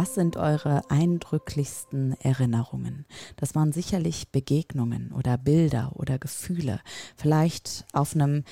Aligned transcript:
Was 0.00 0.14
sind 0.14 0.36
eure 0.36 0.88
eindrücklichsten 0.92 2.12
Erinnerungen? 2.20 3.04
Das 3.34 3.56
waren 3.56 3.72
sicherlich 3.72 4.30
Begegnungen 4.30 5.10
oder 5.10 5.36
Bilder 5.36 5.90
oder 5.96 6.20
Gefühle. 6.20 6.78
Vielleicht 7.16 7.84
auf 7.92 8.14
einem 8.14 8.44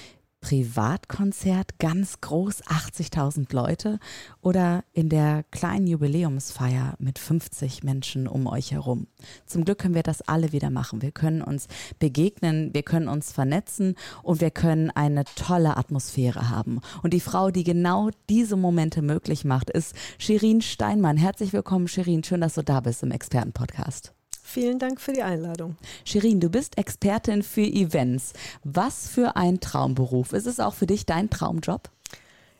Privatkonzert 0.46 1.80
ganz 1.80 2.20
groß 2.20 2.62
80.000 2.62 3.52
Leute 3.52 3.98
oder 4.40 4.84
in 4.92 5.08
der 5.08 5.42
kleinen 5.50 5.88
Jubiläumsfeier 5.88 6.94
mit 7.00 7.18
50 7.18 7.82
Menschen 7.82 8.28
um 8.28 8.46
euch 8.46 8.70
herum. 8.70 9.08
Zum 9.46 9.64
Glück 9.64 9.78
können 9.78 9.96
wir 9.96 10.04
das 10.04 10.22
alle 10.22 10.52
wieder 10.52 10.70
machen. 10.70 11.02
Wir 11.02 11.10
können 11.10 11.42
uns 11.42 11.66
begegnen, 11.98 12.72
wir 12.72 12.84
können 12.84 13.08
uns 13.08 13.32
vernetzen 13.32 13.96
und 14.22 14.40
wir 14.40 14.52
können 14.52 14.90
eine 14.90 15.24
tolle 15.34 15.76
Atmosphäre 15.76 16.48
haben. 16.48 16.80
Und 17.02 17.12
die 17.12 17.18
Frau, 17.18 17.50
die 17.50 17.64
genau 17.64 18.10
diese 18.30 18.54
Momente 18.54 19.02
möglich 19.02 19.44
macht, 19.44 19.68
ist 19.70 19.96
Shirin 20.16 20.60
Steinmann. 20.60 21.16
Herzlich 21.16 21.52
willkommen, 21.52 21.88
Shirin. 21.88 22.22
Schön, 22.22 22.40
dass 22.40 22.54
du 22.54 22.62
da 22.62 22.78
bist 22.78 23.02
im 23.02 23.10
Expertenpodcast. 23.10 24.15
Vielen 24.46 24.78
Dank 24.78 25.00
für 25.00 25.12
die 25.12 25.24
Einladung. 25.24 25.76
Shirin, 26.04 26.38
du 26.38 26.48
bist 26.48 26.78
Expertin 26.78 27.42
für 27.42 27.62
Events. 27.62 28.32
Was 28.62 29.08
für 29.08 29.34
ein 29.34 29.58
Traumberuf. 29.58 30.32
Ist 30.32 30.46
es 30.46 30.60
auch 30.60 30.72
für 30.72 30.86
dich 30.86 31.04
dein 31.04 31.28
Traumjob? 31.28 31.90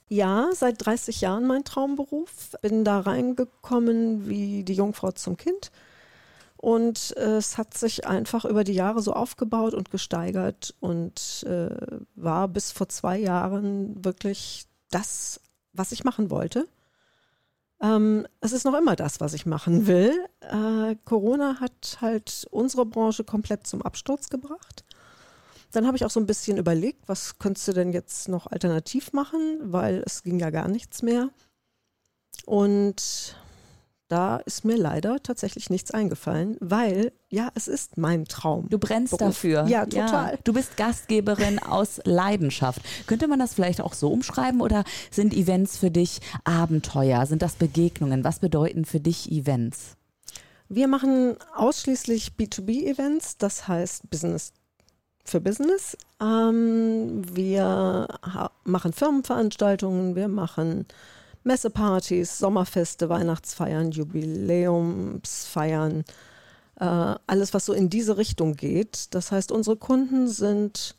Ja, 0.08 0.48
seit 0.52 0.84
30 0.84 1.20
Jahren 1.20 1.46
mein 1.46 1.62
Traumberuf. 1.62 2.56
Bin 2.60 2.84
da 2.84 2.98
reingekommen 2.98 4.28
wie 4.28 4.64
die 4.64 4.74
Jungfrau 4.74 5.12
zum 5.12 5.36
Kind. 5.36 5.70
Und 6.56 7.16
äh, 7.16 7.36
es 7.36 7.56
hat 7.56 7.78
sich 7.78 8.04
einfach 8.04 8.44
über 8.44 8.64
die 8.64 8.74
Jahre 8.74 9.00
so 9.00 9.12
aufgebaut 9.12 9.72
und 9.72 9.92
gesteigert 9.92 10.74
und 10.80 11.44
äh, 11.46 11.70
war 12.16 12.48
bis 12.48 12.72
vor 12.72 12.88
zwei 12.88 13.16
Jahren 13.16 14.04
wirklich 14.04 14.66
das, 14.90 15.40
was 15.72 15.92
ich 15.92 16.02
machen 16.02 16.30
wollte. 16.30 16.66
Ähm, 17.80 18.26
es 18.40 18.52
ist 18.52 18.64
noch 18.64 18.74
immer 18.74 18.96
das, 18.96 19.20
was 19.20 19.34
ich 19.34 19.46
machen 19.46 19.86
will. 19.86 20.12
Äh, 20.40 20.96
Corona 21.04 21.60
hat 21.60 21.98
halt 22.00 22.46
unsere 22.50 22.86
Branche 22.86 23.24
komplett 23.24 23.66
zum 23.66 23.82
Absturz 23.82 24.30
gebracht. 24.30 24.84
Dann 25.72 25.86
habe 25.86 25.96
ich 25.96 26.04
auch 26.04 26.10
so 26.10 26.20
ein 26.20 26.26
bisschen 26.26 26.56
überlegt, 26.56 27.08
was 27.08 27.38
könntest 27.38 27.68
du 27.68 27.72
denn 27.72 27.92
jetzt 27.92 28.28
noch 28.28 28.46
alternativ 28.46 29.12
machen, 29.12 29.58
weil 29.60 30.02
es 30.06 30.22
ging 30.22 30.38
ja 30.38 30.50
gar 30.50 30.68
nichts 30.68 31.02
mehr. 31.02 31.28
Und 32.46 33.36
da 34.08 34.36
ist 34.38 34.64
mir 34.64 34.76
leider 34.76 35.22
tatsächlich 35.22 35.68
nichts 35.68 35.90
eingefallen, 35.90 36.56
weil 36.60 37.12
ja, 37.28 37.50
es 37.54 37.66
ist 37.66 37.98
mein 37.98 38.24
Traum. 38.24 38.68
Du 38.68 38.78
brennst 38.78 39.18
Beruf. 39.18 39.34
dafür. 39.34 39.66
Ja, 39.66 39.84
total. 39.84 40.32
Ja. 40.32 40.38
Du 40.44 40.52
bist 40.52 40.76
Gastgeberin 40.76 41.58
aus 41.58 42.00
Leidenschaft. 42.04 42.80
Könnte 43.06 43.26
man 43.26 43.38
das 43.38 43.54
vielleicht 43.54 43.80
auch 43.80 43.94
so 43.94 44.10
umschreiben 44.10 44.60
oder 44.60 44.84
sind 45.10 45.34
Events 45.34 45.76
für 45.76 45.90
dich 45.90 46.20
Abenteuer? 46.44 47.26
Sind 47.26 47.42
das 47.42 47.54
Begegnungen? 47.54 48.22
Was 48.22 48.38
bedeuten 48.38 48.84
für 48.84 49.00
dich 49.00 49.30
Events? 49.30 49.96
Wir 50.68 50.88
machen 50.88 51.36
ausschließlich 51.54 52.32
B2B-Events, 52.38 53.38
das 53.38 53.68
heißt 53.68 54.10
Business 54.10 54.52
für 55.24 55.40
Business. 55.40 55.96
Ähm, 56.20 57.22
wir 57.34 58.08
machen 58.64 58.92
Firmenveranstaltungen, 58.92 60.14
wir 60.14 60.28
machen 60.28 60.86
Messepartys, 61.46 62.38
Sommerfeste, 62.38 63.08
Weihnachtsfeiern, 63.08 63.92
Jubiläumsfeiern, 63.92 66.04
äh, 66.80 66.84
alles, 66.84 67.54
was 67.54 67.64
so 67.64 67.72
in 67.72 67.88
diese 67.88 68.16
Richtung 68.16 68.56
geht. 68.56 69.14
Das 69.14 69.30
heißt, 69.32 69.52
unsere 69.52 69.76
Kunden 69.76 70.28
sind 70.28 70.96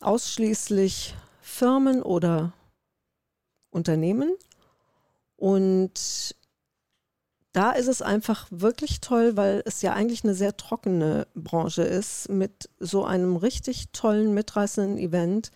ausschließlich 0.00 1.14
Firmen 1.40 2.02
oder 2.02 2.52
Unternehmen. 3.70 4.36
Und 5.36 6.36
da 7.52 7.72
ist 7.72 7.88
es 7.88 8.02
einfach 8.02 8.46
wirklich 8.50 9.00
toll, 9.00 9.36
weil 9.36 9.62
es 9.66 9.82
ja 9.82 9.94
eigentlich 9.94 10.24
eine 10.24 10.34
sehr 10.34 10.56
trockene 10.56 11.26
Branche 11.34 11.82
ist, 11.82 12.28
mit 12.28 12.70
so 12.78 13.04
einem 13.04 13.36
richtig 13.36 13.88
tollen, 13.92 14.34
mitreißenden 14.34 14.98
Event 14.98 15.50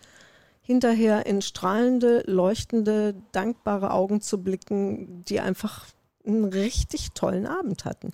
hinterher 0.66 1.26
in 1.26 1.42
strahlende, 1.42 2.24
leuchtende, 2.26 3.14
dankbare 3.30 3.92
Augen 3.92 4.20
zu 4.20 4.42
blicken, 4.42 5.24
die 5.24 5.38
einfach 5.38 5.86
einen 6.26 6.44
richtig 6.44 7.12
tollen 7.12 7.46
Abend 7.46 7.84
hatten. 7.84 8.12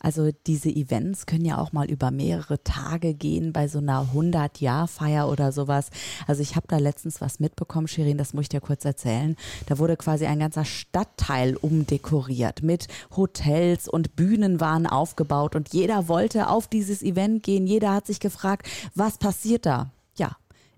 Also 0.00 0.30
diese 0.46 0.68
Events 0.68 1.26
können 1.26 1.44
ja 1.44 1.58
auch 1.58 1.72
mal 1.72 1.88
über 1.88 2.10
mehrere 2.10 2.62
Tage 2.62 3.14
gehen 3.14 3.52
bei 3.52 3.68
so 3.68 3.78
einer 3.78 4.08
100-Jahr-Feier 4.12 5.28
oder 5.28 5.52
sowas. 5.52 5.90
Also 6.26 6.42
ich 6.42 6.56
habe 6.56 6.66
da 6.68 6.78
letztens 6.78 7.20
was 7.20 7.40
mitbekommen, 7.40 7.88
Shirin, 7.88 8.18
das 8.18 8.34
muss 8.34 8.42
ich 8.42 8.48
dir 8.48 8.60
kurz 8.60 8.84
erzählen. 8.84 9.36
Da 9.66 9.78
wurde 9.78 9.96
quasi 9.96 10.26
ein 10.26 10.40
ganzer 10.40 10.64
Stadtteil 10.64 11.56
umdekoriert 11.56 12.62
mit 12.62 12.88
Hotels 13.16 13.88
und 13.88 14.16
Bühnen 14.16 14.60
waren 14.60 14.86
aufgebaut 14.86 15.54
und 15.54 15.72
jeder 15.72 16.08
wollte 16.08 16.48
auf 16.48 16.66
dieses 16.66 17.02
Event 17.02 17.42
gehen. 17.44 17.66
Jeder 17.66 17.94
hat 17.94 18.06
sich 18.06 18.20
gefragt, 18.20 18.68
was 18.94 19.18
passiert 19.18 19.66
da? 19.66 19.90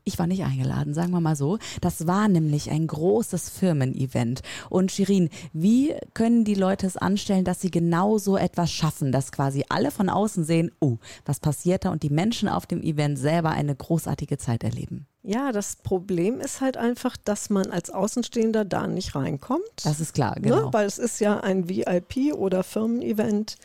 Ich 0.06 0.19
war 0.19 0.26
nicht 0.26 0.44
eingeladen, 0.44 0.92
sagen 0.92 1.12
wir 1.12 1.20
mal 1.20 1.34
so. 1.34 1.59
Das 1.81 2.06
war 2.06 2.28
nämlich 2.28 2.70
ein 2.70 2.87
großes 2.87 3.48
Firmen-Event. 3.48 4.42
Und 4.69 4.92
Shirin, 4.92 5.31
wie 5.54 5.94
können 6.12 6.44
die 6.44 6.54
Leute 6.54 6.87
es 6.87 6.98
anstellen, 6.98 7.44
dass 7.44 7.62
sie 7.62 7.70
genau 7.70 8.19
so 8.19 8.37
etwas 8.37 8.70
schaffen, 8.70 9.12
dass 9.12 9.32
quasi 9.32 9.65
alle 9.70 9.91
von 9.91 10.10
außen 10.10 10.44
sehen, 10.44 10.70
oh, 10.81 10.98
was 11.25 11.41
passiert 11.41 11.87
da 11.87 11.91
und 11.91 12.03
die 12.03 12.10
Menschen 12.10 12.50
auf 12.50 12.66
dem 12.66 12.82
Event 12.82 13.19
selber 13.19 13.50
eine 13.50 13.75
großartige 13.75 14.37
Zeit 14.37 14.62
erleben? 14.62 15.06
Ja, 15.22 15.53
das 15.53 15.76
Problem 15.76 16.38
ist 16.38 16.60
halt 16.60 16.76
einfach, 16.76 17.16
dass 17.16 17.48
man 17.48 17.71
als 17.71 17.88
Außenstehender 17.88 18.66
da 18.66 18.86
nicht 18.86 19.15
reinkommt. 19.15 19.62
Das 19.84 20.00
ist 20.00 20.12
klar, 20.12 20.36
genau. 20.38 20.66
Ne? 20.66 20.72
Weil 20.72 20.86
es 20.86 20.98
ist 20.98 21.19
ja 21.19 21.41
ein 21.41 21.66
VIP- 21.66 22.34
oder 22.34 22.62
Firmen-Event. 22.62 23.56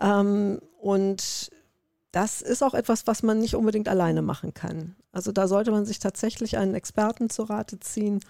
Ähm, 0.00 0.60
und 0.80 1.50
das 2.12 2.40
ist 2.40 2.62
auch 2.62 2.74
etwas, 2.74 3.08
was 3.08 3.24
man 3.24 3.40
nicht 3.40 3.56
unbedingt 3.56 3.88
alleine 3.88 4.22
machen 4.22 4.54
kann. 4.54 4.94
Also 5.12 5.32
da 5.32 5.46
sollte 5.46 5.70
man 5.70 5.84
sich 5.84 5.98
tatsächlich 5.98 6.56
einen 6.58 6.74
Experten 6.74 7.30
zu 7.30 7.44
Rate 7.44 7.78
ziehen, 7.80 8.20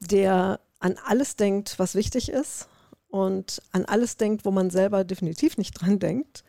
der 0.00 0.60
an 0.80 0.96
alles 1.04 1.36
denkt, 1.36 1.78
was 1.78 1.94
wichtig 1.94 2.30
ist 2.30 2.68
und 3.08 3.62
an 3.72 3.84
alles 3.84 4.16
denkt, 4.16 4.44
wo 4.44 4.50
man 4.50 4.70
selber 4.70 5.04
definitiv 5.04 5.58
nicht 5.58 5.72
dran 5.72 5.98
denkt 5.98 6.44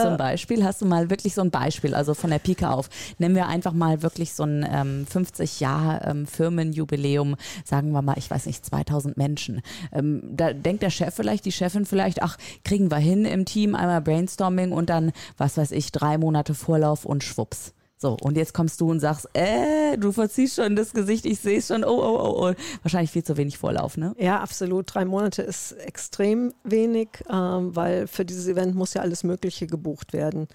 zum 0.00 0.14
äh. 0.14 0.16
Beispiel? 0.16 0.64
Hast 0.64 0.80
du 0.80 0.86
mal 0.86 1.10
wirklich 1.10 1.34
so 1.34 1.42
ein 1.42 1.50
Beispiel, 1.50 1.94
also 1.94 2.14
von 2.14 2.30
der 2.30 2.38
Pike 2.38 2.68
auf? 2.68 2.88
Nehmen 3.18 3.34
wir 3.34 3.46
einfach 3.46 3.72
mal 3.72 4.02
wirklich 4.02 4.32
so 4.32 4.44
ein 4.44 4.66
ähm, 4.68 5.06
50 5.06 5.60
Jahr 5.60 6.06
ähm, 6.06 6.26
Firmenjubiläum, 6.26 7.36
sagen 7.64 7.92
wir 7.92 8.02
mal, 8.02 8.16
ich 8.16 8.30
weiß 8.30 8.46
nicht, 8.46 8.64
2000 8.64 9.16
Menschen. 9.16 9.62
Ähm, 9.92 10.22
da 10.34 10.52
denkt 10.52 10.82
der 10.82 10.90
Chef 10.90 11.14
vielleicht, 11.14 11.44
die 11.44 11.52
Chefin 11.52 11.86
vielleicht, 11.86 12.22
ach, 12.22 12.38
kriegen 12.64 12.90
wir 12.90 12.98
hin 12.98 13.24
im 13.24 13.44
Team, 13.44 13.74
einmal 13.74 14.00
Brainstorming 14.00 14.72
und 14.72 14.88
dann, 14.88 15.12
was 15.36 15.56
weiß 15.56 15.72
ich, 15.72 15.92
drei 15.92 16.18
Monate 16.18 16.54
Vorlauf 16.54 17.04
und 17.04 17.22
schwupps. 17.24 17.74
So, 18.02 18.16
und 18.20 18.36
jetzt 18.36 18.52
kommst 18.52 18.80
du 18.80 18.90
und 18.90 18.98
sagst, 18.98 19.28
äh, 19.32 19.96
du 19.96 20.10
verziehst 20.10 20.56
schon 20.56 20.74
das 20.74 20.92
Gesicht, 20.92 21.24
ich 21.24 21.38
sehe 21.38 21.58
es 21.58 21.68
schon, 21.68 21.84
oh, 21.84 21.88
oh, 21.88 22.18
oh, 22.18 22.48
oh. 22.48 22.54
Wahrscheinlich 22.82 23.12
viel 23.12 23.22
zu 23.22 23.36
wenig 23.36 23.58
Vorlauf, 23.58 23.96
ne? 23.96 24.12
Ja, 24.18 24.40
absolut. 24.40 24.92
Drei 24.92 25.04
Monate 25.04 25.42
ist 25.42 25.70
extrem 25.70 26.52
wenig, 26.64 27.10
ähm, 27.30 27.76
weil 27.76 28.08
für 28.08 28.24
dieses 28.24 28.48
Event 28.48 28.74
muss 28.74 28.94
ja 28.94 29.02
alles 29.02 29.22
Mögliche 29.22 29.68
gebucht 29.68 30.12
werden. 30.14 30.48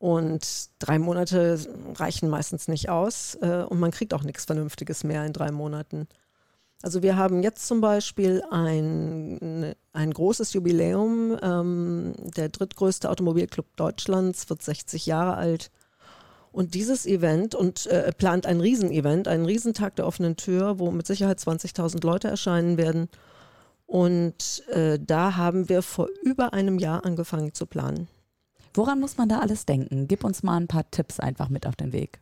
Und 0.00 0.70
drei 0.80 0.98
Monate 0.98 1.60
reichen 1.94 2.28
meistens 2.28 2.66
nicht 2.66 2.88
aus 2.88 3.38
äh, 3.40 3.62
und 3.62 3.78
man 3.78 3.92
kriegt 3.92 4.12
auch 4.12 4.24
nichts 4.24 4.46
Vernünftiges 4.46 5.04
mehr 5.04 5.24
in 5.24 5.32
drei 5.32 5.52
Monaten. 5.52 6.08
Also 6.82 7.04
wir 7.04 7.16
haben 7.16 7.44
jetzt 7.44 7.64
zum 7.68 7.80
Beispiel 7.80 8.42
ein, 8.50 9.76
ein 9.92 10.12
großes 10.12 10.52
Jubiläum. 10.52 11.38
Ähm, 11.40 12.14
der 12.36 12.48
drittgrößte 12.48 13.08
Automobilclub 13.08 13.66
Deutschlands 13.76 14.50
wird 14.50 14.62
60 14.62 15.06
Jahre 15.06 15.36
alt. 15.36 15.70
Und 16.52 16.74
dieses 16.74 17.06
Event 17.06 17.54
und 17.54 17.86
äh, 17.86 18.12
plant 18.12 18.46
ein 18.46 18.60
Riesenevent, 18.60 19.26
einen 19.26 19.46
Riesentag 19.46 19.96
der 19.96 20.06
offenen 20.06 20.36
Tür, 20.36 20.78
wo 20.78 20.90
mit 20.90 21.06
Sicherheit 21.06 21.38
20.000 21.38 22.04
Leute 22.04 22.28
erscheinen 22.28 22.76
werden. 22.76 23.08
Und 23.86 24.62
äh, 24.68 24.98
da 25.00 25.36
haben 25.36 25.68
wir 25.68 25.82
vor 25.82 26.08
über 26.22 26.52
einem 26.52 26.78
Jahr 26.78 27.04
angefangen 27.04 27.54
zu 27.54 27.66
planen. 27.66 28.06
Woran 28.74 29.00
muss 29.00 29.16
man 29.16 29.28
da 29.28 29.40
alles 29.40 29.66
denken? 29.66 30.08
Gib 30.08 30.24
uns 30.24 30.42
mal 30.42 30.56
ein 30.56 30.68
paar 30.68 30.90
Tipps 30.90 31.20
einfach 31.20 31.48
mit 31.48 31.66
auf 31.66 31.76
den 31.76 31.92
Weg. 31.92 32.20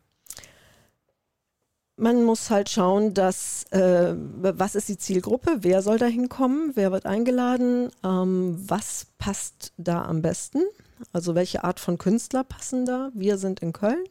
Man 2.01 2.25
muss 2.25 2.49
halt 2.49 2.71
schauen, 2.71 3.13
dass 3.13 3.65
äh, 3.73 4.15
was 4.17 4.75
ist 4.75 4.89
die 4.89 4.97
Zielgruppe, 4.97 5.59
wer 5.61 5.83
soll 5.83 5.99
da 5.99 6.07
hinkommen, 6.07 6.73
wer 6.75 6.93
wird 6.93 7.05
eingeladen, 7.05 7.91
ähm, 8.03 8.59
was 8.67 9.07
passt 9.19 9.75
da 9.77 10.07
am 10.07 10.23
besten, 10.23 10.63
also 11.13 11.35
welche 11.35 11.63
Art 11.63 11.79
von 11.79 11.99
Künstler 11.99 12.43
passen 12.43 12.87
da. 12.87 13.11
Wir 13.13 13.37
sind 13.37 13.61
in 13.61 13.75
Köln. 13.75 14.03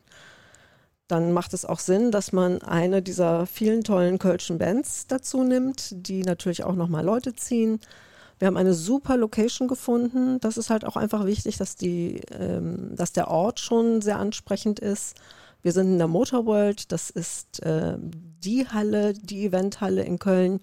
dann 1.07 1.33
macht 1.33 1.56
es 1.56 1.65
auch 1.65 1.80
Sinn, 1.80 2.12
dass 2.12 2.31
man 2.31 2.62
eine 2.62 3.01
dieser 3.01 3.47
vielen 3.47 3.83
tollen 3.83 4.19
Kölschen 4.19 4.59
Bands 4.59 5.07
dazu 5.07 5.44
nimmt, 5.44 5.89
die 5.91 6.21
natürlich 6.21 6.63
auch 6.63 6.75
nochmal 6.75 7.03
Leute 7.03 7.36
ziehen. 7.36 7.80
Wir 8.38 8.47
haben 8.47 8.57
eine 8.57 8.75
super 8.75 9.18
Location 9.18 9.68
gefunden. 9.68 10.39
Das 10.39 10.57
ist 10.57 10.69
halt 10.69 10.86
auch 10.86 10.95
einfach 10.95 11.25
wichtig, 11.25 11.57
dass, 11.57 11.75
die, 11.75 12.21
ähm, 12.31 12.95
dass 12.95 13.12
der 13.13 13.30
Ort 13.30 13.59
schon 13.59 14.01
sehr 14.01 14.19
ansprechend 14.19 14.80
ist. 14.80 15.15
Wir 15.62 15.72
sind 15.72 15.88
in 15.88 15.98
der 15.98 16.08
Motorworld. 16.08 16.92
Das 16.92 17.10
ist 17.10 17.62
äh, 17.64 17.98
die 18.00 18.68
Halle, 18.68 19.14
die 19.14 19.46
Eventhalle 19.46 20.04
in 20.04 20.20
Köln, 20.20 20.62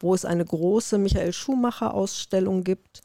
wo 0.00 0.14
es 0.14 0.24
eine 0.24 0.44
große 0.44 0.98
Michael 0.98 1.32
Schumacher-Ausstellung 1.32 2.64
gibt 2.64 3.02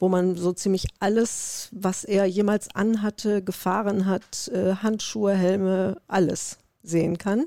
wo 0.00 0.08
man 0.08 0.34
so 0.36 0.52
ziemlich 0.52 0.86
alles, 0.98 1.68
was 1.72 2.04
er 2.04 2.24
jemals 2.24 2.74
anhatte, 2.74 3.44
gefahren 3.44 4.06
hat, 4.06 4.48
äh, 4.48 4.74
Handschuhe, 4.76 5.34
Helme, 5.34 6.00
alles 6.08 6.56
sehen 6.82 7.18
kann. 7.18 7.44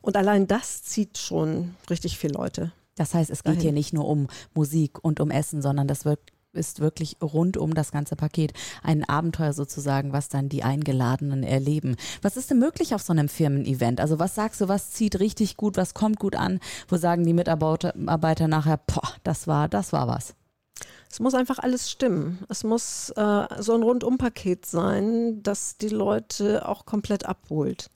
Und 0.00 0.16
allein 0.16 0.46
das 0.46 0.84
zieht 0.84 1.18
schon 1.18 1.74
richtig 1.90 2.16
viele 2.16 2.34
Leute. 2.34 2.72
Das 2.94 3.12
heißt, 3.12 3.30
es 3.30 3.42
geht 3.42 3.54
dahin. 3.54 3.60
hier 3.60 3.72
nicht 3.72 3.92
nur 3.92 4.06
um 4.06 4.28
Musik 4.54 5.02
und 5.02 5.20
um 5.20 5.30
Essen, 5.32 5.60
sondern 5.60 5.88
das 5.88 6.04
wird 6.04 6.20
ist 6.58 6.80
wirklich 6.80 7.16
rund 7.22 7.56
um 7.56 7.72
das 7.72 7.92
ganze 7.92 8.16
Paket 8.16 8.52
ein 8.82 9.08
Abenteuer 9.08 9.52
sozusagen, 9.52 10.12
was 10.12 10.28
dann 10.28 10.48
die 10.48 10.64
Eingeladenen 10.64 11.42
erleben. 11.42 11.96
Was 12.20 12.36
ist 12.36 12.50
denn 12.50 12.58
möglich 12.58 12.94
auf 12.94 13.02
so 13.02 13.12
einem 13.12 13.28
Firmen-Event? 13.28 14.00
Also 14.00 14.18
was 14.18 14.34
sagst 14.34 14.60
du, 14.60 14.68
was 14.68 14.90
zieht 14.90 15.20
richtig 15.20 15.56
gut, 15.56 15.76
was 15.76 15.94
kommt 15.94 16.18
gut 16.18 16.36
an? 16.36 16.60
Wo 16.88 16.96
sagen 16.96 17.24
die 17.24 17.32
Mitarbeiter 17.32 18.48
nachher, 18.48 18.80
boah, 18.86 19.08
das 19.24 19.46
war, 19.46 19.68
das 19.68 19.92
war 19.92 20.08
was? 20.08 20.34
Es 21.10 21.20
muss 21.20 21.34
einfach 21.34 21.58
alles 21.58 21.90
stimmen. 21.90 22.44
Es 22.48 22.64
muss 22.64 23.10
äh, 23.16 23.46
so 23.58 23.74
ein 23.74 23.82
Rundumpaket 23.82 24.66
sein, 24.66 25.42
das 25.42 25.78
die 25.78 25.88
Leute 25.88 26.68
auch 26.68 26.84
komplett 26.84 27.24
abholt. 27.24 27.90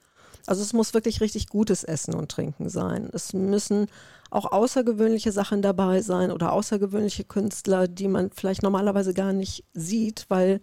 Also 0.47 0.63
es 0.63 0.73
muss 0.73 0.95
wirklich 0.95 1.21
richtig 1.21 1.49
gutes 1.49 1.85
Essen 1.85 2.15
und 2.15 2.31
Trinken 2.31 2.69
sein. 2.69 3.09
Es 3.13 3.33
müssen 3.33 3.87
auch 4.31 4.51
außergewöhnliche 4.53 5.33
Sachen 5.33 5.63
dabei 5.63 6.01
sein 6.01 6.31
oder 6.31 6.53
außergewöhnliche 6.53 7.25
Künstler, 7.25 7.89
die 7.89 8.09
man 8.09 8.31
vielleicht 8.31 8.63
normalerweise 8.63 9.15
gar 9.15 9.33
nicht 9.33 9.65
sieht, 9.75 10.27
weil 10.29 10.61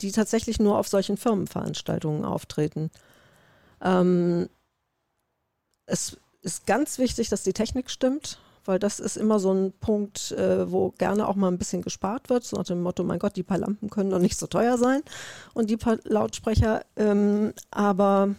die 0.00 0.12
tatsächlich 0.12 0.60
nur 0.60 0.78
auf 0.78 0.88
solchen 0.88 1.16
Firmenveranstaltungen 1.16 2.24
auftreten. 2.24 2.90
Ähm, 3.80 4.48
es 5.86 6.18
ist 6.42 6.66
ganz 6.66 6.98
wichtig, 6.98 7.28
dass 7.28 7.42
die 7.42 7.54
Technik 7.54 7.90
stimmt 7.90 8.38
weil 8.66 8.78
das 8.78 9.00
ist 9.00 9.16
immer 9.16 9.38
so 9.38 9.52
ein 9.52 9.72
Punkt, 9.72 10.32
äh, 10.32 10.70
wo 10.70 10.90
gerne 10.92 11.26
auch 11.28 11.36
mal 11.36 11.48
ein 11.48 11.58
bisschen 11.58 11.82
gespart 11.82 12.28
wird, 12.28 12.44
so 12.44 12.56
nach 12.56 12.64
dem 12.64 12.82
Motto, 12.82 13.04
mein 13.04 13.18
Gott, 13.18 13.36
die 13.36 13.42
paar 13.42 13.58
Lampen 13.58 13.90
können 13.90 14.10
doch 14.10 14.18
nicht 14.18 14.38
so 14.38 14.46
teuer 14.46 14.78
sein 14.78 15.02
und 15.54 15.70
die 15.70 15.76
paar 15.76 15.98
Lautsprecher. 16.04 16.84
Ähm, 16.96 17.52
aber 17.70 18.34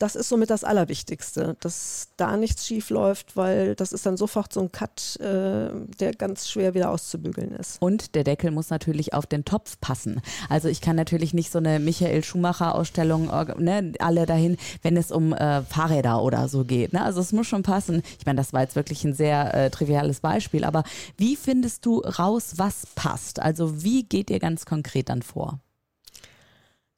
das 0.00 0.16
ist 0.16 0.30
somit 0.30 0.48
das 0.48 0.64
Allerwichtigste, 0.64 1.56
dass 1.60 2.08
da 2.16 2.38
nichts 2.38 2.66
schief 2.66 2.88
läuft, 2.88 3.36
weil 3.36 3.74
das 3.74 3.92
ist 3.92 4.06
dann 4.06 4.16
sofort 4.16 4.50
so 4.50 4.60
ein 4.60 4.72
Cut, 4.72 5.20
äh, 5.20 5.68
der 6.00 6.14
ganz 6.16 6.48
schwer 6.48 6.72
wieder 6.72 6.90
auszubügeln 6.90 7.52
ist. 7.52 7.76
Und 7.80 8.14
der 8.14 8.24
Deckel 8.24 8.50
muss 8.50 8.70
natürlich 8.70 9.12
auf 9.12 9.26
den 9.26 9.44
Topf 9.44 9.78
passen. 9.80 10.22
Also 10.48 10.68
ich 10.68 10.80
kann 10.80 10.96
natürlich 10.96 11.34
nicht 11.34 11.52
so 11.52 11.58
eine 11.58 11.78
Michael 11.78 12.24
Schumacher 12.24 12.74
Ausstellung, 12.74 13.30
ne, 13.58 13.92
alle 13.98 14.24
dahin, 14.24 14.56
wenn 14.80 14.96
es 14.96 15.12
um 15.12 15.34
äh, 15.34 15.62
Fahrräder 15.62 16.22
oder 16.22 16.48
so 16.48 16.64
geht. 16.64 16.94
Ne? 16.94 17.04
Also 17.04 17.20
es 17.20 17.32
muss 17.32 17.46
schon 17.46 17.62
passen. 17.62 18.02
Ich 18.18 18.24
meine, 18.24 18.38
das 18.38 18.54
war 18.54 18.62
jetzt 18.62 18.76
wirklich 18.76 19.04
ein 19.04 19.12
sehr 19.12 19.52
äh, 19.52 19.70
triviales 19.70 20.20
Beispiel, 20.20 20.64
aber 20.64 20.82
wie 21.18 21.36
findest 21.36 21.84
du 21.84 21.98
raus, 22.00 22.54
was 22.56 22.86
passt? 22.94 23.38
Also 23.38 23.82
wie 23.82 24.04
geht 24.04 24.30
ihr 24.30 24.38
ganz 24.38 24.64
konkret 24.64 25.10
dann 25.10 25.20
vor? 25.20 25.60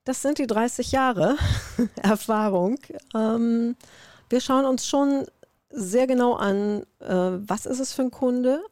Das 0.04 0.20
sind 0.22 0.38
die 0.38 0.46
30 0.46 0.92
Jahre 0.92 1.36
Erfahrung. 2.02 2.78
Ähm, 3.14 3.76
wir 4.28 4.40
schauen 4.40 4.64
uns 4.64 4.86
schon 4.86 5.26
sehr 5.70 6.06
genau 6.06 6.34
an, 6.34 6.82
äh, 7.00 7.38
was 7.48 7.66
ist 7.66 7.78
es 7.78 7.92
für 7.92 8.02
ein 8.02 8.10
Kunde, 8.10 8.62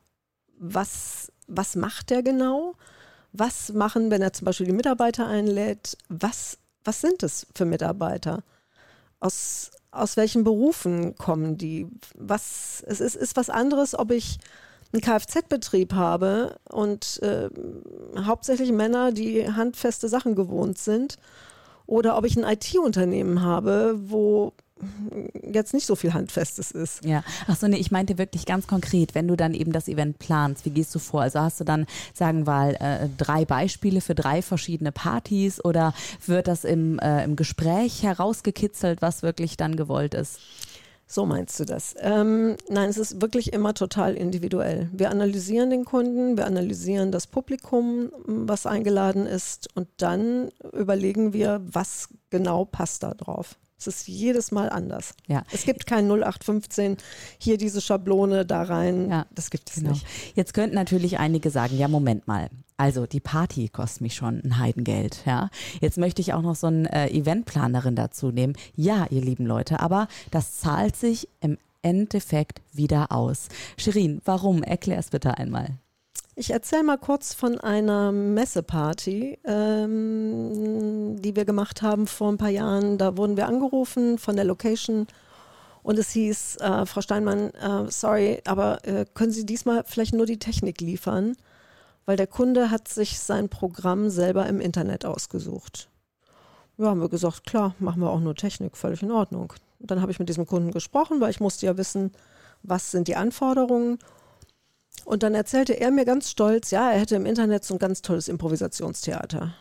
was, 0.58 1.32
was 1.46 1.76
macht 1.76 2.10
der 2.10 2.22
genau, 2.22 2.74
was 3.32 3.72
machen, 3.72 4.10
wenn 4.10 4.22
er 4.22 4.32
zum 4.32 4.44
Beispiel 4.44 4.66
die 4.66 4.72
Mitarbeiter 4.72 5.26
einlädt, 5.26 5.96
was, 6.08 6.58
was 6.84 7.00
sind 7.00 7.22
es 7.22 7.46
für 7.54 7.64
Mitarbeiter, 7.64 8.42
aus, 9.20 9.70
aus 9.92 10.16
welchen 10.16 10.44
Berufen 10.44 11.14
kommen 11.16 11.56
die, 11.56 11.86
was, 12.14 12.82
es 12.86 13.00
ist, 13.00 13.14
ist 13.14 13.36
was 13.36 13.50
anderes, 13.50 13.96
ob 13.96 14.10
ich 14.10 14.38
einen 14.92 15.02
Kfz-Betrieb 15.02 15.92
habe 15.92 16.56
und 16.68 17.20
äh, 17.22 17.48
hauptsächlich 18.18 18.72
Männer, 18.72 19.12
die 19.12 19.48
handfeste 19.52 20.08
Sachen 20.08 20.34
gewohnt 20.34 20.78
sind, 20.78 21.18
oder 21.86 22.16
ob 22.16 22.24
ich 22.24 22.36
ein 22.36 22.44
IT-Unternehmen 22.44 23.42
habe, 23.42 23.96
wo 23.98 24.52
jetzt 25.42 25.74
nicht 25.74 25.86
so 25.86 25.96
viel 25.96 26.14
Handfestes 26.14 26.70
ist. 26.70 27.04
Ja, 27.04 27.22
ach 27.46 27.56
so, 27.56 27.68
nee, 27.68 27.76
ich 27.76 27.90
meinte 27.90 28.18
wirklich 28.18 28.46
ganz 28.46 28.66
konkret, 28.66 29.14
wenn 29.14 29.28
du 29.28 29.36
dann 29.36 29.54
eben 29.54 29.72
das 29.72 29.88
Event 29.88 30.18
planst, 30.18 30.64
wie 30.64 30.70
gehst 30.70 30.94
du 30.94 30.98
vor? 30.98 31.22
Also 31.22 31.40
hast 31.40 31.60
du 31.60 31.64
dann, 31.64 31.86
sagen 32.14 32.46
wir 32.46 32.52
mal, 32.52 32.74
äh, 32.76 33.08
drei 33.18 33.44
Beispiele 33.44 34.00
für 34.00 34.14
drei 34.14 34.42
verschiedene 34.42 34.92
Partys 34.92 35.62
oder 35.62 35.92
wird 36.26 36.48
das 36.48 36.64
im, 36.64 36.98
äh, 36.98 37.24
im 37.24 37.36
Gespräch 37.36 38.02
herausgekitzelt, 38.02 39.02
was 39.02 39.22
wirklich 39.22 39.56
dann 39.56 39.76
gewollt 39.76 40.14
ist? 40.14 40.38
So 41.12 41.26
meinst 41.26 41.58
du 41.58 41.64
das? 41.64 41.96
Ähm, 41.98 42.54
nein, 42.68 42.88
es 42.88 42.96
ist 42.96 43.20
wirklich 43.20 43.52
immer 43.52 43.74
total 43.74 44.14
individuell. 44.14 44.88
Wir 44.92 45.10
analysieren 45.10 45.68
den 45.68 45.84
Kunden, 45.84 46.36
wir 46.36 46.46
analysieren 46.46 47.10
das 47.10 47.26
Publikum, 47.26 48.12
was 48.26 48.64
eingeladen 48.64 49.26
ist 49.26 49.68
und 49.74 49.88
dann 49.96 50.50
überlegen 50.72 51.32
wir, 51.32 51.62
was 51.64 52.10
genau 52.30 52.64
passt 52.64 53.02
da 53.02 53.12
drauf. 53.14 53.56
Es 53.76 53.88
ist 53.88 54.06
jedes 54.06 54.52
Mal 54.52 54.68
anders. 54.68 55.14
Ja. 55.26 55.42
Es 55.50 55.64
gibt 55.64 55.88
kein 55.88 56.06
0815, 56.08 56.96
hier 57.38 57.58
diese 57.58 57.80
Schablone 57.80 58.46
da 58.46 58.62
rein. 58.62 59.10
Ja. 59.10 59.26
Das 59.34 59.50
gibt 59.50 59.70
es 59.70 59.76
genau. 59.76 59.90
nicht. 59.90 60.06
Jetzt 60.36 60.54
könnten 60.54 60.76
natürlich 60.76 61.18
einige 61.18 61.50
sagen, 61.50 61.76
ja, 61.76 61.88
Moment 61.88 62.28
mal. 62.28 62.50
Also 62.80 63.04
die 63.04 63.20
Party 63.20 63.68
kostet 63.68 64.00
mich 64.00 64.14
schon 64.14 64.40
ein 64.42 64.58
Heidengeld, 64.58 65.18
ja. 65.26 65.50
Jetzt 65.82 65.98
möchte 65.98 66.22
ich 66.22 66.32
auch 66.32 66.40
noch 66.40 66.54
so 66.54 66.68
eine 66.68 66.90
äh, 66.90 67.14
Eventplanerin 67.14 67.94
dazu 67.94 68.30
nehmen. 68.30 68.54
Ja, 68.74 69.06
ihr 69.10 69.20
lieben 69.20 69.44
Leute, 69.44 69.80
aber 69.80 70.08
das 70.30 70.60
zahlt 70.60 70.96
sich 70.96 71.28
im 71.42 71.58
Endeffekt 71.82 72.62
wieder 72.72 73.12
aus. 73.12 73.48
Shirin, 73.76 74.22
warum? 74.24 74.62
Erklär 74.62 74.96
es 74.96 75.10
bitte 75.10 75.36
einmal. 75.36 75.74
Ich 76.36 76.52
erzähle 76.52 76.84
mal 76.84 76.96
kurz 76.96 77.34
von 77.34 77.60
einer 77.60 78.12
Messeparty, 78.12 79.38
ähm, 79.44 81.16
die 81.20 81.36
wir 81.36 81.44
gemacht 81.44 81.82
haben 81.82 82.06
vor 82.06 82.32
ein 82.32 82.38
paar 82.38 82.48
Jahren. 82.48 82.96
Da 82.96 83.18
wurden 83.18 83.36
wir 83.36 83.46
angerufen 83.46 84.16
von 84.16 84.36
der 84.36 84.46
Location 84.46 85.06
und 85.82 85.98
es 85.98 86.12
hieß, 86.12 86.56
äh, 86.62 86.86
Frau 86.86 87.02
Steinmann, 87.02 87.50
äh, 87.50 87.90
sorry, 87.90 88.40
aber 88.46 88.82
äh, 88.86 89.04
können 89.12 89.32
Sie 89.32 89.44
diesmal 89.44 89.84
vielleicht 89.84 90.14
nur 90.14 90.24
die 90.24 90.38
Technik 90.38 90.80
liefern? 90.80 91.36
Weil 92.10 92.16
der 92.16 92.26
Kunde 92.26 92.72
hat 92.72 92.88
sich 92.88 93.20
sein 93.20 93.48
Programm 93.48 94.10
selber 94.10 94.44
im 94.46 94.60
Internet 94.60 95.04
ausgesucht. 95.06 95.88
Ja, 96.76 96.86
haben 96.86 97.00
wir 97.00 97.08
gesagt, 97.08 97.46
klar, 97.46 97.76
machen 97.78 98.02
wir 98.02 98.10
auch 98.10 98.18
nur 98.18 98.34
Technik, 98.34 98.76
völlig 98.76 99.04
in 99.04 99.12
Ordnung. 99.12 99.52
Und 99.78 99.92
dann 99.92 100.00
habe 100.00 100.10
ich 100.10 100.18
mit 100.18 100.28
diesem 100.28 100.44
Kunden 100.44 100.72
gesprochen, 100.72 101.20
weil 101.20 101.30
ich 101.30 101.38
musste 101.38 101.66
ja 101.66 101.76
wissen, 101.76 102.10
was 102.64 102.90
sind 102.90 103.06
die 103.06 103.14
Anforderungen 103.14 104.00
und 105.04 105.22
dann 105.22 105.36
erzählte 105.36 105.74
er 105.74 105.92
mir 105.92 106.04
ganz 106.04 106.28
stolz, 106.28 106.72
ja, 106.72 106.90
er 106.90 106.98
hätte 106.98 107.14
im 107.14 107.26
Internet 107.26 107.62
so 107.62 107.74
ein 107.74 107.78
ganz 107.78 108.02
tolles 108.02 108.26
Improvisationstheater 108.26 109.54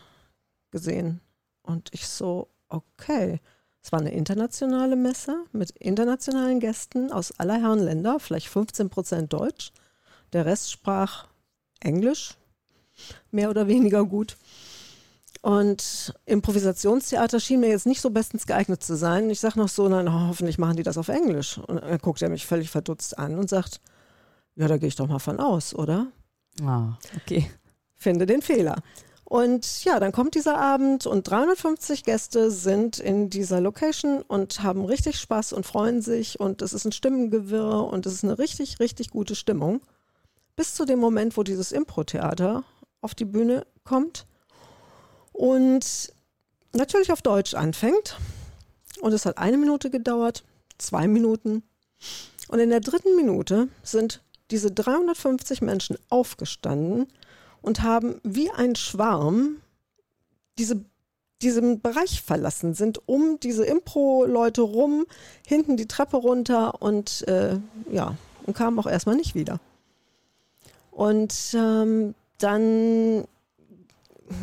gesehen. 0.72 1.20
Und 1.62 1.90
ich 1.92 2.08
so, 2.08 2.48
okay. 2.68 3.38
Es 3.80 3.92
war 3.92 4.00
eine 4.00 4.10
internationale 4.10 4.96
Messe 4.96 5.44
mit 5.52 5.70
internationalen 5.70 6.58
Gästen 6.58 7.12
aus 7.12 7.30
aller 7.38 7.60
Herren 7.60 7.78
Länder, 7.78 8.18
vielleicht 8.18 8.48
15 8.48 8.90
Prozent 8.90 9.32
Deutsch. 9.32 9.70
Der 10.32 10.46
Rest 10.46 10.72
sprach 10.72 11.28
Englisch, 11.78 12.36
mehr 13.30 13.50
oder 13.50 13.68
weniger 13.68 14.04
gut. 14.04 14.36
Und 15.42 16.14
Improvisationstheater 16.26 17.40
schien 17.40 17.60
mir 17.60 17.70
jetzt 17.70 17.86
nicht 17.86 18.02
so 18.02 18.10
bestens 18.10 18.46
geeignet 18.46 18.82
zu 18.82 18.94
sein. 18.94 19.30
Ich 19.30 19.40
sage 19.40 19.58
noch 19.58 19.68
so, 19.68 19.88
na, 19.88 20.28
hoffentlich 20.28 20.58
machen 20.58 20.76
die 20.76 20.82
das 20.82 20.98
auf 20.98 21.08
Englisch. 21.08 21.58
Und 21.58 21.82
dann 21.82 21.98
guckt 21.98 22.20
er 22.20 22.28
mich 22.28 22.46
völlig 22.46 22.68
verdutzt 22.68 23.18
an 23.18 23.38
und 23.38 23.48
sagt, 23.48 23.80
ja, 24.54 24.68
da 24.68 24.76
gehe 24.76 24.88
ich 24.88 24.96
doch 24.96 25.08
mal 25.08 25.18
von 25.18 25.40
aus, 25.40 25.74
oder? 25.74 26.08
Ah, 26.62 26.98
okay. 27.16 27.50
Finde 27.94 28.26
den 28.26 28.42
Fehler. 28.42 28.82
Und 29.24 29.84
ja, 29.84 30.00
dann 30.00 30.10
kommt 30.10 30.34
dieser 30.34 30.58
Abend 30.58 31.06
und 31.06 31.30
350 31.30 32.02
Gäste 32.02 32.50
sind 32.50 32.98
in 32.98 33.30
dieser 33.30 33.60
Location 33.60 34.22
und 34.22 34.62
haben 34.64 34.84
richtig 34.84 35.20
Spaß 35.20 35.52
und 35.52 35.64
freuen 35.64 36.02
sich 36.02 36.40
und 36.40 36.62
es 36.62 36.72
ist 36.72 36.84
ein 36.84 36.92
Stimmengewirr 36.92 37.84
und 37.84 38.06
es 38.06 38.14
ist 38.14 38.24
eine 38.24 38.40
richtig, 38.40 38.80
richtig 38.80 39.10
gute 39.10 39.36
Stimmung. 39.36 39.82
Bis 40.56 40.74
zu 40.74 40.84
dem 40.84 40.98
Moment, 40.98 41.36
wo 41.36 41.44
dieses 41.44 41.70
Impro-Theater 41.70 42.64
auf 43.00 43.14
die 43.14 43.24
Bühne 43.24 43.66
kommt 43.84 44.26
und 45.32 46.12
natürlich 46.72 47.12
auf 47.12 47.22
Deutsch 47.22 47.54
anfängt. 47.54 48.18
Und 49.00 49.12
es 49.12 49.24
hat 49.24 49.38
eine 49.38 49.56
Minute 49.56 49.90
gedauert, 49.90 50.44
zwei 50.78 51.08
Minuten. 51.08 51.62
Und 52.48 52.58
in 52.58 52.70
der 52.70 52.80
dritten 52.80 53.16
Minute 53.16 53.68
sind 53.82 54.22
diese 54.50 54.70
350 54.70 55.62
Menschen 55.62 55.96
aufgestanden 56.08 57.06
und 57.62 57.82
haben 57.82 58.20
wie 58.24 58.50
ein 58.50 58.76
Schwarm 58.76 59.60
diese 60.58 60.84
diesen 61.42 61.80
Bereich 61.80 62.20
verlassen, 62.20 62.74
sind 62.74 63.00
um 63.08 63.40
diese 63.40 63.64
Impro-Leute 63.64 64.60
rum, 64.60 65.06
hinten 65.46 65.76
die 65.76 65.88
Treppe 65.88 66.18
runter 66.18 66.82
und 66.82 67.26
äh, 67.28 67.56
ja, 67.90 68.16
und 68.44 68.56
kamen 68.56 68.78
auch 68.78 68.86
erstmal 68.86 69.16
nicht 69.16 69.34
wieder. 69.34 69.58
Und 70.90 71.34
ähm, 71.54 72.14
dann, 72.42 73.24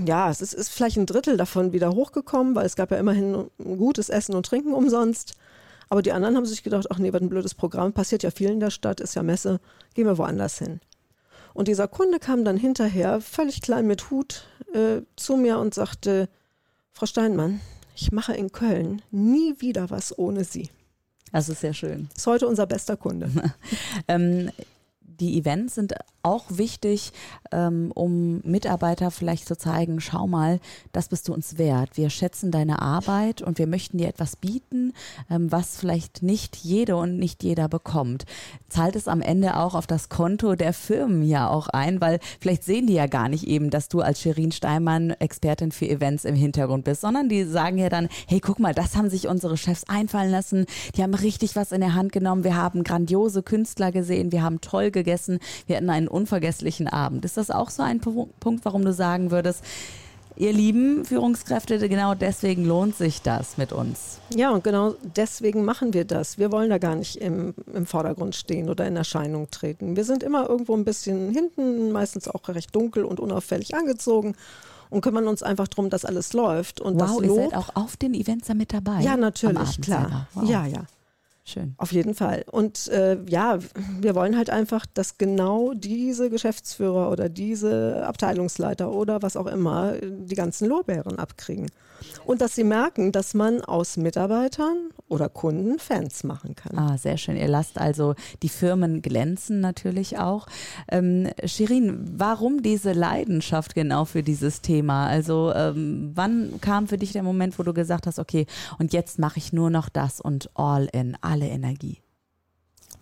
ja, 0.06 0.30
es 0.30 0.42
ist, 0.42 0.54
ist 0.54 0.70
vielleicht 0.70 0.98
ein 0.98 1.06
Drittel 1.06 1.38
davon 1.38 1.74
wieder 1.74 1.92
hochgekommen, 1.92 2.56
weil 2.56 2.66
es 2.66 2.76
gab 2.76 2.92
ja 2.92 2.98
immerhin 2.98 3.50
gutes 3.58 4.10
Essen 4.10 4.36
und 4.36 4.46
Trinken 4.46 4.74
umsonst. 4.74 5.36
Aber 5.90 6.02
die 6.02 6.12
anderen 6.12 6.36
haben 6.36 6.46
sich 6.46 6.64
gedacht, 6.64 6.88
ach 6.90 6.98
nee, 6.98 7.14
was 7.14 7.22
ein 7.22 7.30
blödes 7.30 7.56
Programm, 7.56 7.94
passiert 7.94 8.24
ja 8.24 8.32
viel 8.32 8.50
in 8.50 8.60
der 8.60 8.72
Stadt, 8.72 9.00
ist 9.00 9.16
ja 9.16 9.24
Messe, 9.24 9.60
gehen 9.94 10.06
wir 10.06 10.18
woanders 10.18 10.58
hin. 10.58 10.82
Und 11.54 11.68
dieser 11.68 11.88
Kunde 11.88 12.20
kam 12.20 12.44
dann 12.44 12.58
hinterher, 12.58 13.22
völlig 13.22 13.62
klein 13.62 13.88
mit 13.88 14.12
Hut, 14.12 14.48
äh, 14.74 15.02
zu 15.16 15.38
mir 15.38 15.58
und 15.60 15.74
sagte, 15.74 16.30
Frau 16.92 17.06
Steinmann, 17.06 17.62
ich 17.96 18.12
mache 18.12 18.34
in 18.34 18.52
Köln 18.52 19.02
nie 19.12 19.56
wieder 19.60 19.90
was 19.90 20.18
ohne 20.18 20.44
Sie. 20.44 20.70
Das 21.32 21.50
ist 21.50 21.62
sehr 21.62 21.74
schön. 21.74 22.10
Ist 22.16 22.28
heute 22.28 22.48
unser 22.48 22.68
bester 22.68 22.96
Kunde. 22.96 23.32
ähm, 24.08 24.52
die 25.20 25.38
Events 25.38 25.76
sind 25.76 25.94
auch 26.28 26.46
wichtig, 26.50 27.14
ähm, 27.52 27.92
um 27.96 28.42
Mitarbeiter 28.44 29.12
vielleicht 29.12 29.48
zu 29.48 29.58
zeigen, 29.58 30.02
schau 30.02 30.28
mal, 30.28 30.60
das 30.92 31.08
bist 31.08 31.28
du 31.28 31.34
uns 31.34 31.58
wert. 31.58 31.92
Wir 31.96 32.10
schätzen 32.10 32.52
deine 32.52 32.82
Arbeit 32.82 33.42
und 33.42 33.60
wir 33.60 33.68
möchten 33.68 33.98
dir 33.98 34.10
etwas 34.10 34.36
bieten, 34.36 34.94
ähm, 35.30 35.52
was 35.52 35.78
vielleicht 35.78 36.24
nicht 36.24 36.58
jede 36.58 36.98
und 36.98 37.18
nicht 37.18 37.44
jeder 37.44 37.70
bekommt. 37.70 38.26
Zahlt 38.68 38.98
es 38.98 39.08
am 39.08 39.22
Ende 39.22 39.56
auch 39.56 39.74
auf 39.74 39.88
das 39.88 40.10
Konto 40.10 40.56
der 40.56 40.74
Firmen 40.74 41.24
ja 41.24 41.50
auch 41.50 41.70
ein, 41.70 42.02
weil 42.02 42.20
vielleicht 42.42 42.64
sehen 42.66 42.88
die 42.88 42.94
ja 42.94 43.08
gar 43.08 43.30
nicht 43.30 43.48
eben, 43.48 43.70
dass 43.70 43.88
du 43.88 44.02
als 44.02 44.20
Sherin 44.22 44.52
Steinmann 44.52 45.12
Expertin 45.12 45.72
für 45.72 45.88
Events 45.88 46.26
im 46.26 46.36
Hintergrund 46.36 46.84
bist, 46.84 47.02
sondern 47.02 47.30
die 47.30 47.46
sagen 47.46 47.78
ja 47.78 47.88
dann, 47.88 48.10
hey, 48.28 48.42
guck 48.42 48.60
mal, 48.60 48.74
das 48.74 48.98
haben 48.98 49.10
sich 49.10 49.30
unsere 49.30 49.56
Chefs 49.56 49.86
einfallen 49.88 50.32
lassen. 50.32 50.66
Die 50.96 51.04
haben 51.04 51.14
richtig 51.14 51.56
was 51.56 51.72
in 51.72 51.80
der 51.80 51.94
Hand 51.94 52.12
genommen. 52.12 52.44
Wir 52.44 52.58
haben 52.58 52.84
grandiose 52.84 53.44
Künstler 53.44 53.94
gesehen. 53.94 54.34
Wir 54.34 54.44
haben 54.44 54.60
toll 54.60 54.92
gegessen. 54.92 55.07
Wir 55.66 55.78
hatten 55.78 55.90
einen 55.90 56.08
unvergesslichen 56.08 56.88
Abend. 56.88 57.26
Ist 57.26 57.38
das 57.38 57.50
auch 57.52 57.70
so 57.70 57.84
ein 57.84 58.00
Punkt, 58.00 58.66
warum 58.66 58.86
du 58.86 58.94
sagen 58.94 59.32
würdest, 59.32 59.64
Ihr 60.40 60.54
lieben 60.54 61.04
Führungskräfte, 61.04 61.90
genau 61.90 62.14
deswegen 62.14 62.64
lohnt 62.64 62.96
sich 62.96 63.24
das 63.24 63.58
mit 63.58 63.74
uns. 63.74 64.20
Ja, 64.36 64.52
und 64.52 64.64
genau 64.64 64.94
deswegen 65.16 65.66
machen 65.66 65.94
wir 65.94 66.06
das. 66.06 66.38
Wir 66.38 66.52
wollen 66.52 66.70
da 66.70 66.78
gar 66.78 66.96
nicht 66.96 67.16
im, 67.16 67.56
im 67.74 67.88
Vordergrund 67.88 68.36
stehen 68.36 68.70
oder 68.70 68.86
in 68.86 68.96
Erscheinung 68.96 69.50
treten. 69.50 69.96
Wir 69.96 70.04
sind 70.04 70.22
immer 70.22 70.48
irgendwo 70.48 70.76
ein 70.76 70.86
bisschen 70.86 71.32
hinten, 71.32 71.92
meistens 71.92 72.28
auch 72.28 72.48
recht 72.50 72.76
dunkel 72.76 73.04
und 73.04 73.20
unauffällig 73.20 73.74
angezogen 73.74 74.36
und 74.92 75.02
kümmern 75.02 75.28
uns 75.28 75.42
einfach 75.42 75.68
darum, 75.68 75.90
dass 75.90 76.06
alles 76.06 76.34
läuft. 76.34 76.82
Und 76.82 77.00
wow, 77.00 77.18
das 77.18 77.28
ihr 77.28 77.34
seid 77.34 77.56
auch 77.56 77.76
auf 77.76 77.98
den 77.98 78.14
Events 78.14 78.48
da 78.48 78.54
mit 78.54 78.74
dabei? 78.74 79.02
Ja, 79.02 79.18
natürlich, 79.18 79.82
klar. 79.82 80.28
Wow. 80.36 80.48
Ja, 80.48 80.68
ja. 80.68 80.84
Schön. 81.48 81.76
Auf 81.78 81.94
jeden 81.94 82.14
Fall. 82.14 82.44
Und 82.52 82.90
äh, 82.90 83.18
ja, 83.30 83.58
wir 84.02 84.16
wollen 84.16 84.36
halt 84.36 84.50
einfach, 84.50 84.86
dass 84.94 85.18
genau 85.18 85.72
diese 85.74 86.30
Geschäftsführer 86.30 87.10
oder 87.10 87.30
diese 87.30 88.06
Abteilungsleiter 88.06 88.92
oder 88.92 89.22
was 89.22 89.38
auch 89.38 89.48
immer 89.48 89.94
die 90.02 90.36
ganzen 90.36 90.68
Lorbeeren 90.68 91.18
abkriegen. 91.18 91.68
Und 92.26 92.42
dass 92.42 92.56
sie 92.56 92.64
merken, 92.64 93.12
dass 93.12 93.34
man 93.34 93.62
aus 93.62 93.98
Mitarbeitern 93.98 94.90
oder 95.08 95.30
Kunden 95.30 95.80
Fans 95.80 96.24
machen 96.24 96.56
kann. 96.56 96.78
Ah, 96.78 96.98
sehr 96.98 97.18
schön. 97.18 97.38
Ihr 97.38 97.48
lasst 97.48 97.78
also 97.78 98.16
die 98.44 98.50
Firmen 98.50 99.02
glänzen 99.02 99.62
natürlich 99.62 100.18
auch. 100.18 100.48
Ähm, 100.90 101.30
Shirin, 101.46 102.06
warum 102.18 102.62
diese 102.62 102.92
Leidenschaft 102.92 103.74
genau 103.74 104.06
für 104.06 104.22
dieses 104.22 104.62
Thema? 104.62 105.08
Also 105.08 105.54
ähm, 105.56 106.12
wann 106.14 106.60
kam 106.62 106.88
für 106.88 106.98
dich 106.98 107.14
der 107.14 107.24
Moment, 107.24 107.58
wo 107.58 107.64
du 107.64 107.74
gesagt 107.74 108.08
hast, 108.08 108.20
okay, 108.20 108.46
und 108.80 108.94
jetzt 108.94 109.20
mache 109.20 109.38
ich 109.38 109.54
nur 109.54 109.70
noch 109.70 109.90
das 109.90 110.20
und 110.20 110.50
all 110.56 110.90
in, 110.92 111.18
alle 111.38 111.52
Energie? 111.52 112.02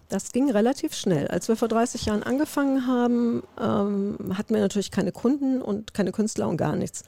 Das 0.09 0.31
ging 0.31 0.51
relativ 0.51 0.93
schnell. 0.93 1.27
Als 1.27 1.47
wir 1.47 1.55
vor 1.55 1.67
30 1.67 2.05
Jahren 2.05 2.21
angefangen 2.21 2.85
haben, 2.85 3.43
ähm, 3.59 4.17
hatten 4.37 4.53
wir 4.53 4.61
natürlich 4.61 4.91
keine 4.91 5.11
Kunden 5.11 5.61
und 5.61 5.93
keine 5.93 6.11
Künstler 6.11 6.47
und 6.47 6.57
gar 6.57 6.75
nichts. 6.75 7.01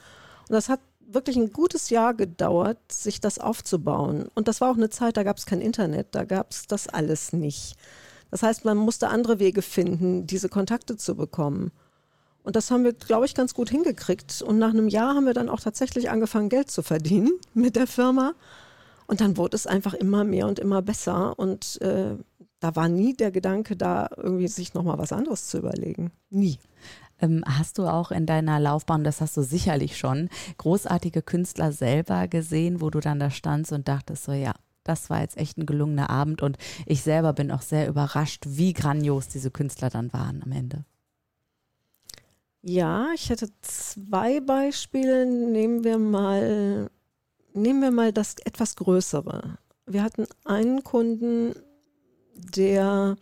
Und 0.48 0.54
das 0.54 0.68
hat 0.68 0.80
wirklich 1.00 1.36
ein 1.36 1.52
gutes 1.52 1.90
Jahr 1.90 2.12
gedauert, 2.12 2.78
sich 2.90 3.20
das 3.20 3.38
aufzubauen. 3.38 4.28
Und 4.34 4.48
das 4.48 4.60
war 4.60 4.70
auch 4.70 4.76
eine 4.76 4.90
Zeit, 4.90 5.16
da 5.16 5.22
gab 5.22 5.38
es 5.38 5.46
kein 5.46 5.60
Internet, 5.60 6.08
da 6.12 6.24
gab 6.24 6.50
es 6.50 6.66
das 6.66 6.88
alles 6.88 7.32
nicht. 7.32 7.76
Das 8.30 8.42
heißt, 8.42 8.64
man 8.64 8.76
musste 8.76 9.08
andere 9.08 9.38
Wege 9.38 9.62
finden, 9.62 10.26
diese 10.26 10.48
Kontakte 10.48 10.96
zu 10.96 11.14
bekommen. 11.14 11.70
Und 12.42 12.56
das 12.56 12.70
haben 12.70 12.84
wir, 12.84 12.92
glaube 12.92 13.26
ich, 13.26 13.34
ganz 13.34 13.54
gut 13.54 13.70
hingekriegt. 13.70 14.42
Und 14.42 14.58
nach 14.58 14.70
einem 14.70 14.88
Jahr 14.88 15.14
haben 15.14 15.24
wir 15.26 15.34
dann 15.34 15.48
auch 15.48 15.60
tatsächlich 15.60 16.10
angefangen, 16.10 16.48
Geld 16.48 16.70
zu 16.70 16.82
verdienen 16.82 17.30
mit 17.54 17.76
der 17.76 17.86
Firma. 17.86 18.34
Und 19.08 19.20
dann 19.20 19.36
wurde 19.36 19.56
es 19.56 19.66
einfach 19.66 19.94
immer 19.94 20.22
mehr 20.22 20.46
und 20.46 20.58
immer 20.58 20.82
besser. 20.82 21.36
Und 21.38 21.80
äh, 21.80 22.14
da 22.60 22.76
war 22.76 22.88
nie 22.88 23.14
der 23.14 23.30
Gedanke 23.30 23.74
da, 23.74 24.08
irgendwie 24.16 24.48
sich 24.48 24.74
nochmal 24.74 24.98
was 24.98 25.12
anderes 25.12 25.48
zu 25.48 25.58
überlegen. 25.58 26.12
Nie. 26.30 26.58
Ähm, 27.18 27.42
hast 27.46 27.78
du 27.78 27.86
auch 27.86 28.10
in 28.10 28.26
deiner 28.26 28.60
Laufbahn, 28.60 29.04
das 29.04 29.20
hast 29.20 29.36
du 29.36 29.42
sicherlich 29.42 29.96
schon, 29.98 30.28
großartige 30.58 31.22
Künstler 31.22 31.72
selber 31.72 32.28
gesehen, 32.28 32.80
wo 32.80 32.90
du 32.90 33.00
dann 33.00 33.18
da 33.18 33.30
standst 33.30 33.72
und 33.72 33.88
dachtest 33.88 34.24
so, 34.24 34.32
ja, 34.32 34.52
das 34.84 35.10
war 35.10 35.22
jetzt 35.22 35.36
echt 35.36 35.58
ein 35.58 35.66
gelungener 35.66 36.10
Abend 36.10 36.42
und 36.42 36.58
ich 36.86 37.02
selber 37.02 37.32
bin 37.32 37.50
auch 37.50 37.62
sehr 37.62 37.88
überrascht, 37.88 38.44
wie 38.46 38.72
grandios 38.72 39.28
diese 39.28 39.50
Künstler 39.50 39.90
dann 39.90 40.12
waren 40.12 40.42
am 40.42 40.52
Ende. 40.52 40.84
Ja, 42.62 43.08
ich 43.14 43.30
hätte 43.30 43.48
zwei 43.62 44.40
Beispiele. 44.40 45.26
Nehmen 45.26 45.84
wir 45.84 45.98
mal, 45.98 46.90
nehmen 47.54 47.82
wir 47.82 47.90
mal 47.90 48.12
das 48.12 48.36
etwas 48.44 48.76
Größere. 48.76 49.58
Wir 49.86 50.02
hatten 50.02 50.26
einen 50.44 50.84
Kunden, 50.84 51.54
der 52.34 53.16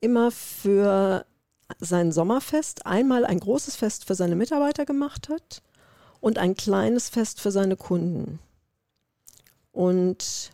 immer 0.00 0.30
für 0.30 1.26
sein 1.78 2.12
Sommerfest 2.12 2.86
einmal 2.86 3.24
ein 3.24 3.38
großes 3.40 3.76
Fest 3.76 4.06
für 4.06 4.14
seine 4.14 4.36
Mitarbeiter 4.36 4.86
gemacht 4.86 5.28
hat 5.28 5.62
und 6.20 6.38
ein 6.38 6.54
kleines 6.54 7.08
Fest 7.08 7.40
für 7.40 7.50
seine 7.50 7.76
Kunden. 7.76 8.38
Und 9.72 10.52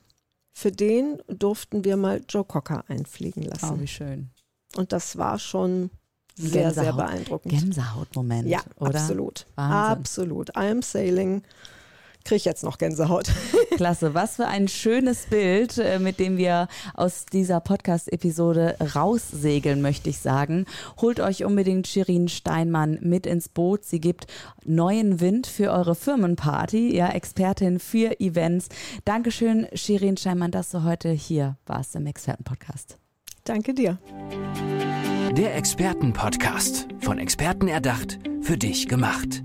für 0.52 0.72
den 0.72 1.22
durften 1.28 1.84
wir 1.84 1.96
mal 1.96 2.22
Joe 2.28 2.44
Cocker 2.44 2.84
einfliegen 2.88 3.42
lassen. 3.42 3.74
Oh, 3.76 3.80
wie 3.80 3.86
schön. 3.86 4.30
Und 4.76 4.92
das 4.92 5.16
war 5.16 5.38
schon 5.38 5.90
sehr, 6.34 6.64
Gänsehaut. 6.64 6.84
sehr 6.84 6.92
beeindruckend. 6.92 7.52
Gänsehautmoment, 7.52 8.48
ja, 8.48 8.60
oder? 8.78 9.00
Absolut. 9.00 9.46
Wahnsinn. 9.54 9.76
Absolut. 9.76 10.48
I 10.50 10.70
am 10.70 10.82
sailing 10.82 11.42
kriege 12.26 12.36
ich 12.36 12.44
jetzt 12.44 12.64
noch 12.64 12.78
Gänsehaut. 12.78 13.28
Klasse, 13.76 14.14
was 14.14 14.36
für 14.36 14.46
ein 14.46 14.68
schönes 14.68 15.26
Bild, 15.26 15.78
äh, 15.78 15.98
mit 15.98 16.18
dem 16.18 16.36
wir 16.36 16.68
aus 16.94 17.24
dieser 17.26 17.60
Podcast-Episode 17.60 18.76
raussegeln, 18.94 19.80
möchte 19.80 20.10
ich 20.10 20.18
sagen. 20.18 20.66
Holt 21.00 21.20
euch 21.20 21.44
unbedingt 21.44 21.86
Shirin 21.86 22.28
Steinmann 22.28 22.98
mit 23.00 23.26
ins 23.26 23.48
Boot. 23.48 23.84
Sie 23.84 24.00
gibt 24.00 24.26
neuen 24.64 25.20
Wind 25.20 25.46
für 25.46 25.70
eure 25.70 25.94
Firmenparty, 25.94 26.94
ja, 26.94 27.08
Expertin 27.08 27.78
für 27.78 28.20
Events. 28.20 28.68
Dankeschön, 29.04 29.68
Shirin 29.72 30.16
Steinmann, 30.16 30.50
dass 30.50 30.70
du 30.70 30.82
heute 30.82 31.10
hier 31.10 31.56
warst 31.66 31.94
im 31.94 32.06
Experten-Podcast. 32.06 32.98
Danke 33.44 33.72
dir. 33.72 33.98
Der 35.36 35.54
Experten-Podcast. 35.54 36.88
Von 37.00 37.18
Experten 37.18 37.68
erdacht, 37.68 38.18
für 38.40 38.56
dich 38.56 38.88
gemacht. 38.88 39.44